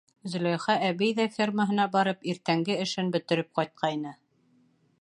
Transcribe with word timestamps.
Зөләйха 0.35 0.75
әбей 0.85 1.11
ҙә, 1.19 1.27
фермаһына 1.35 1.85
барып, 1.97 2.25
иртәнге 2.33 2.79
эшен 2.87 3.13
бөтөрөп 3.17 3.53
ҡайтҡайны. 3.61 4.15